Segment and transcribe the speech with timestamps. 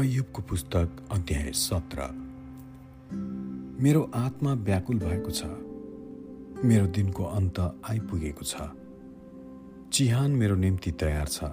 [0.00, 1.98] अयुबको पुस्तक अध्याय सत्र।
[3.82, 5.44] मेरो आत्मा व्याकुल भएको छ।
[6.64, 7.60] मेरो दिनको अन्त
[7.90, 8.56] आइपुगेको छ।
[9.92, 11.44] चिहान मेरो निम्ति तयार छ।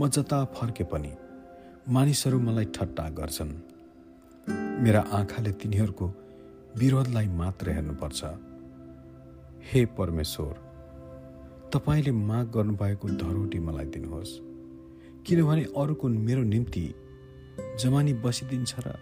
[0.00, 1.12] म जता फर्के पनि
[1.88, 3.54] मानिसहरू मलाई ठट्टा गर्छन्।
[4.82, 6.12] मेरा आँखाले तिनीहरूको
[6.78, 8.24] विरोधलाई मात्र हेर्नुपर्छ।
[9.72, 10.54] हे परमेश्वर
[11.72, 14.38] तपाईँले माग गर्नुभएको धरोटी मलाई दिनुहोस्।
[15.26, 16.94] किनभने अरूको मेरो निम्ति
[17.78, 18.98] जमानी बसिदिन्छ र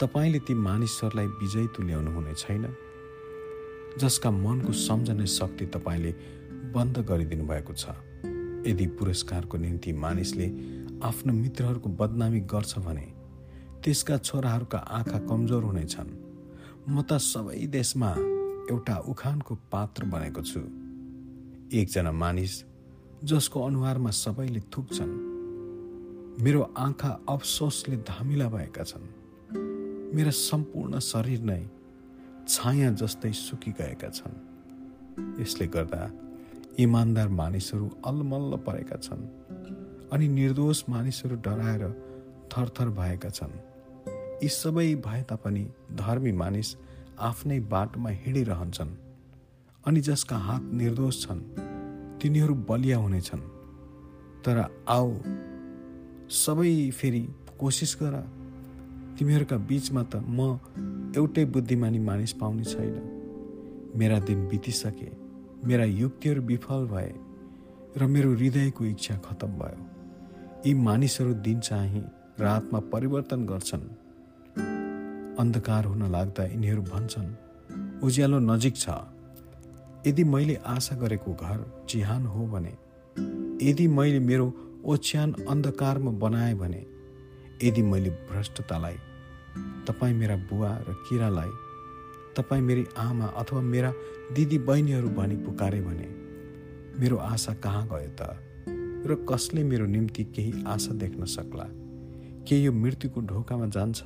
[0.00, 2.64] तपाईँले ती मानिसहरूलाई विजय तुल्याउनु हुने छैन
[3.98, 6.12] जसका मनको सम्झने शक्ति तपाईँले
[6.74, 7.86] बन्द गरिदिनु भएको छ।
[8.66, 10.46] यदि पुरस्कारको निम्ति मानिसले
[11.02, 13.06] आफ्नो मित्रहरूको बदनामी गर्छ भने
[13.84, 16.10] त्यसका छोराहरूका आँखा कमजोर हुनेछन्।
[16.88, 18.10] म त सबै देशमा
[18.70, 20.60] एउटा उखानको पात्र बनेको छु।
[21.78, 22.64] एकजना मानिस
[23.24, 25.31] जसको अनुहारमा सबैले थुक्छन्।
[26.40, 29.04] मेरो आँखा अफसोसले धामिला भएका छन्।
[30.14, 31.60] मेरा सम्पूर्ण शरीर नै
[32.48, 36.10] छाया जस्तै सुकिगएका छन्। यसले गर्दा
[36.78, 39.28] इमान्दार मानिसहरू अलमल्ल परेका छन्
[40.12, 41.84] अनि निर्दोष मानिसहरू डराएर
[42.52, 43.52] थरथर भएका छन्।
[44.42, 46.76] यी सबै भए तापनि धर्मी मानिस
[47.20, 48.96] आफ्नै बाटोमा हिँडिरहन्छन्
[49.86, 51.40] अनि जसका हात निर्दोष छन्
[52.20, 53.48] तिनीहरू बलिया हुनेछन्।
[54.44, 54.56] तर
[54.88, 55.10] आऊ
[56.32, 57.20] सबै फेरि
[57.60, 58.14] कोसिस गर।
[59.18, 60.58] तिमीहरूका बिचमा त म
[61.16, 62.94] एउटै बुद्धिमानी मानिस पाउने छैन।
[63.96, 65.10] मेरा दिन बितिसके
[65.64, 67.12] मेरा युक्तिहरू विफल भए
[67.96, 69.80] र मेरो हृदयको इच्छा खतम भयो।
[70.66, 72.04] यी मानिसहरू दिन चाहिँ
[72.40, 73.84] रातमा परिवर्तन गर्छन्।
[75.38, 77.30] अन्धकार हुन लाग्दा यिनीहरू भन्छन्
[78.04, 78.88] उज्यालो नजिक छ।
[80.06, 81.58] यदि मैले आशा गरेको घर
[81.88, 82.74] चिहान हो भने
[83.68, 86.86] यदि मैले मेरो ओछ्यान अन्धकारमा बनाएँ भने
[87.62, 88.96] यदि मैले भ्रष्टतालाई
[89.86, 91.50] तपाईँ मेरा बुवा र किरालाई
[92.36, 93.92] तपाईँ मेरी आमा अथवा मेरा
[94.32, 96.22] दिदी बहिनीहरू भनी पुकारे भने
[97.00, 98.36] मेरो आशा कहाँ गयो त?
[99.06, 101.64] र कसले मेरो निम्ति केही आशा देख्न सक्ला?
[102.48, 104.02] के यो मृत्युको ढोकामा जान्छ?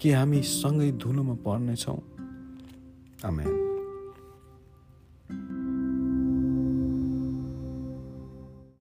[0.00, 2.00] के हामी सँगै धुलोमा पर्नेछौँ
[3.24, 3.67] आमेन।